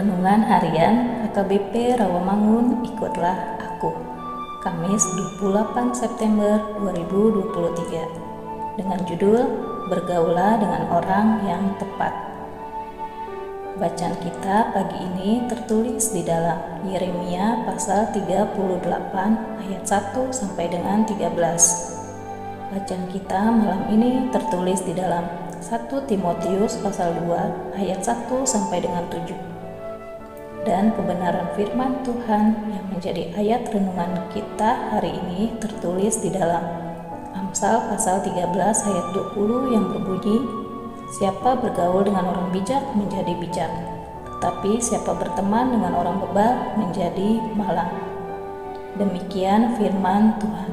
Renungan 0.00 0.48
Harian 0.48 1.28
AKBP 1.28 2.00
Rawamangun 2.00 2.80
Ikutlah 2.88 3.60
Aku. 3.60 3.92
Kamis 4.64 5.04
28 5.36 5.92
September 5.92 6.56
2023 6.80 8.80
Dengan 8.80 8.96
judul 9.04 9.44
Bergaulah 9.92 10.56
dengan 10.56 10.88
orang 10.88 11.44
yang 11.44 11.76
tepat. 11.76 12.16
Bacaan 13.76 14.16
kita 14.24 14.72
pagi 14.72 15.04
ini 15.04 15.44
tertulis 15.52 16.16
di 16.16 16.24
dalam 16.24 16.80
Yeremia 16.88 17.68
pasal 17.68 18.08
38 18.16 18.56
ayat 19.68 19.84
1 19.84 20.16
sampai 20.32 20.64
dengan 20.72 21.04
13 21.04 21.28
Bacaan 22.72 23.04
kita 23.12 23.52
malam 23.52 23.84
ini 23.92 24.32
tertulis 24.32 24.80
di 24.80 24.96
dalam 24.96 25.28
1 25.60 25.92
Timotius 26.08 26.80
pasal 26.80 27.20
2 27.20 27.76
ayat 27.76 28.00
1 28.00 28.48
sampai 28.48 28.80
dengan 28.80 29.04
7 29.12 29.49
dan 30.68 30.92
kebenaran 30.92 31.48
firman 31.56 32.04
Tuhan 32.04 32.44
yang 32.68 32.86
menjadi 32.92 33.32
ayat 33.36 33.72
renungan 33.72 34.28
kita 34.32 34.92
hari 34.92 35.16
ini 35.16 35.56
tertulis 35.60 36.20
di 36.20 36.32
dalam 36.32 36.62
Amsal 37.32 37.88
pasal 37.88 38.20
13 38.20 38.52
ayat 38.60 39.06
20 39.14 39.74
yang 39.74 39.84
berbunyi 39.90 40.38
Siapa 41.10 41.58
bergaul 41.58 42.06
dengan 42.06 42.30
orang 42.30 42.54
bijak 42.54 42.82
menjadi 42.94 43.34
bijak 43.34 43.72
tetapi 44.40 44.80
siapa 44.80 45.12
berteman 45.20 45.68
dengan 45.68 45.92
orang 46.00 46.16
bebal 46.16 46.80
menjadi 46.80 47.44
malang. 47.52 47.92
Demikian 48.96 49.76
firman 49.76 50.32
Tuhan. 50.40 50.72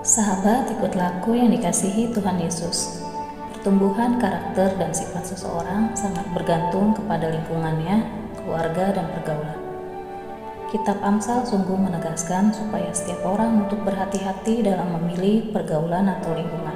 Sahabat 0.00 0.72
ikut 0.72 0.96
laku 0.96 1.36
yang 1.36 1.52
dikasihi 1.52 2.16
Tuhan 2.16 2.40
Yesus 2.40 3.04
Pertumbuhan 3.62 4.18
karakter 4.18 4.74
dan 4.74 4.90
sifat 4.90 5.22
seseorang 5.22 5.94
sangat 5.94 6.26
bergantung 6.34 6.98
kepada 6.98 7.30
lingkungannya, 7.30 8.10
keluarga, 8.34 8.90
dan 8.90 9.06
pergaulan. 9.14 9.54
Kitab 10.66 10.98
Amsal 10.98 11.46
sungguh 11.46 11.78
menegaskan 11.78 12.50
supaya 12.50 12.90
setiap 12.90 13.22
orang 13.22 13.62
untuk 13.62 13.86
berhati-hati 13.86 14.66
dalam 14.66 14.98
memilih 14.98 15.54
pergaulan 15.54 16.10
atau 16.10 16.34
lingkungan, 16.34 16.74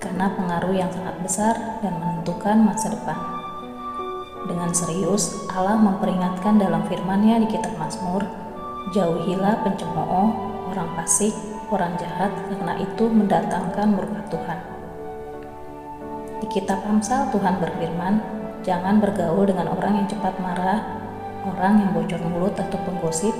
karena 0.00 0.32
pengaruh 0.32 0.72
yang 0.72 0.88
sangat 0.88 1.12
besar 1.20 1.54
dan 1.84 1.92
menentukan 2.00 2.56
masa 2.56 2.96
depan. 2.96 3.20
Dengan 4.48 4.72
serius, 4.72 5.44
Allah 5.52 5.76
memperingatkan 5.76 6.56
dalam 6.56 6.88
firman-Nya 6.88 7.44
di 7.44 7.52
kitab 7.52 7.76
Mazmur, 7.76 8.24
jauhilah 8.96 9.60
pencemooh, 9.60 10.32
orang 10.72 10.88
fasik, 10.96 11.36
orang 11.68 11.92
jahat, 12.00 12.32
karena 12.48 12.80
itu 12.80 13.12
mendatangkan 13.12 13.92
murka 13.92 14.24
Tuhan. 14.32 14.75
Di 16.36 16.46
kitab 16.52 16.84
Amsal 16.84 17.32
Tuhan 17.32 17.56
berfirman, 17.56 18.20
jangan 18.60 19.00
bergaul 19.00 19.48
dengan 19.48 19.72
orang 19.72 20.04
yang 20.04 20.06
cepat 20.10 20.36
marah, 20.36 20.84
orang 21.48 21.80
yang 21.80 21.90
bocor 21.96 22.20
mulut 22.28 22.52
atau 22.60 22.76
penggosip, 22.84 23.32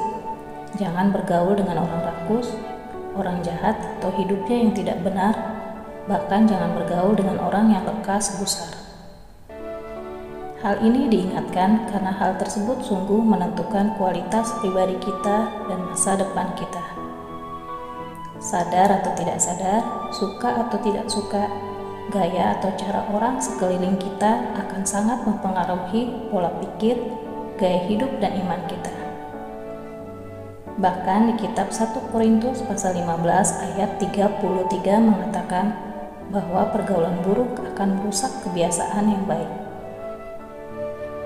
jangan 0.80 1.12
bergaul 1.12 1.52
dengan 1.52 1.84
orang 1.84 2.00
rakus, 2.08 2.56
orang 3.12 3.44
jahat 3.44 3.76
atau 4.00 4.08
hidupnya 4.16 4.56
yang 4.64 4.72
tidak 4.72 4.96
benar, 5.04 5.34
bahkan 6.08 6.48
jangan 6.48 6.72
bergaul 6.72 7.12
dengan 7.12 7.36
orang 7.42 7.68
yang 7.74 7.84
lekas 7.84 8.40
gusar. 8.40 8.72
Hal 10.64 10.80
ini 10.80 11.12
diingatkan 11.12 11.92
karena 11.92 12.16
hal 12.16 12.40
tersebut 12.40 12.80
sungguh 12.80 13.20
menentukan 13.20 13.92
kualitas 14.00 14.56
pribadi 14.64 14.96
kita 15.04 15.52
dan 15.68 15.78
masa 15.84 16.16
depan 16.16 16.48
kita. 16.56 16.80
Sadar 18.40 18.88
atau 19.00 19.12
tidak 19.20 19.36
sadar, 19.36 19.84
suka 20.16 20.64
atau 20.64 20.78
tidak 20.80 21.06
suka, 21.12 21.44
gaya 22.15 22.59
atau 22.59 22.71
cara 22.78 23.03
orang 23.11 23.43
sekeliling 23.43 23.99
kita 23.99 24.55
akan 24.55 24.83
sangat 24.87 25.22
mempengaruhi 25.27 26.31
pola 26.31 26.55
pikir, 26.62 26.94
gaya 27.59 27.83
hidup, 27.91 28.11
dan 28.22 28.39
iman 28.47 28.62
kita. 28.71 28.93
Bahkan 30.77 31.33
di 31.33 31.34
kitab 31.41 31.72
1 31.72 32.12
Korintus 32.12 32.61
pasal 32.69 33.00
15 33.00 33.25
ayat 33.65 33.97
33 33.97 35.00
mengatakan 35.00 35.72
bahwa 36.28 36.69
pergaulan 36.69 37.17
buruk 37.25 37.56
akan 37.75 38.03
merusak 38.03 38.28
kebiasaan 38.44 39.09
yang 39.09 39.25
baik. 39.25 39.49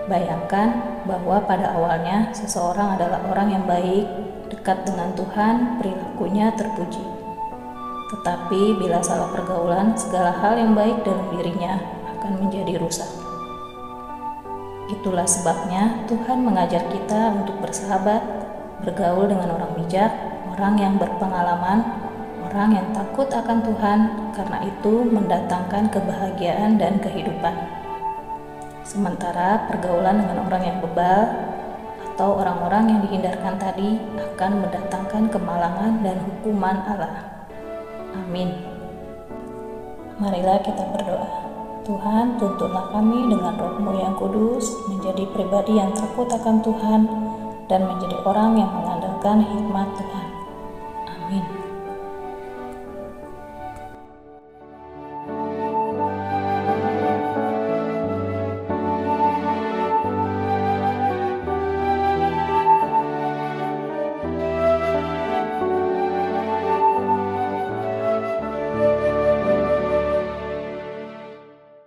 Bayangkan 0.07 1.03
bahwa 1.07 1.43
pada 1.47 1.75
awalnya 1.75 2.31
seseorang 2.31 2.99
adalah 2.99 3.27
orang 3.31 3.49
yang 3.55 3.65
baik, 3.67 4.07
dekat 4.51 4.87
dengan 4.87 5.15
Tuhan, 5.15 5.79
perilakunya 5.79 6.55
terpuji. 6.55 7.20
Tetapi 8.11 8.75
bila 8.75 8.99
salah 8.99 9.31
pergaulan, 9.31 9.95
segala 9.95 10.35
hal 10.35 10.59
yang 10.59 10.75
baik 10.75 11.07
dalam 11.07 11.31
dirinya 11.31 11.79
akan 12.19 12.43
menjadi 12.43 12.75
rusak. 12.83 13.07
Itulah 14.91 15.23
sebabnya 15.23 16.03
Tuhan 16.11 16.43
mengajar 16.43 16.83
kita 16.91 17.31
untuk 17.39 17.63
bersahabat, 17.63 18.19
bergaul 18.83 19.31
dengan 19.31 19.55
orang 19.55 19.79
bijak, 19.79 20.11
orang 20.59 20.75
yang 20.75 20.95
berpengalaman, 20.99 21.87
orang 22.51 22.71
yang 22.75 22.89
takut 22.91 23.31
akan 23.31 23.63
Tuhan, 23.63 23.99
karena 24.35 24.59
itu 24.67 24.95
mendatangkan 25.07 25.95
kebahagiaan 25.95 26.83
dan 26.83 26.99
kehidupan. 26.99 27.55
Sementara 28.83 29.71
pergaulan 29.71 30.19
dengan 30.19 30.51
orang 30.51 30.63
yang 30.67 30.79
bebal 30.83 31.31
atau 32.11 32.43
orang-orang 32.43 32.91
yang 32.91 33.01
dihindarkan 33.07 33.55
tadi 33.55 34.03
akan 34.19 34.67
mendatangkan 34.67 35.31
kemalangan 35.31 36.03
dan 36.03 36.19
hukuman 36.27 36.83
Allah. 36.91 37.40
Amin. 38.15 38.51
Marilah 40.21 40.61
kita 40.61 40.85
berdoa. 40.95 41.29
Tuhan, 41.81 42.37
tuntunlah 42.37 42.93
kami 42.93 43.33
dengan 43.33 43.57
rohmu 43.57 43.97
yang 43.97 44.15
kudus 44.15 44.69
menjadi 44.87 45.25
pribadi 45.33 45.81
yang 45.81 45.91
takut 45.97 46.29
akan 46.29 46.61
Tuhan 46.61 47.01
dan 47.67 47.89
menjadi 47.89 48.21
orang 48.29 48.59
yang 48.61 48.71
mengandalkan 48.71 49.43
hikmat 49.43 49.89
Tuhan. 49.97 50.20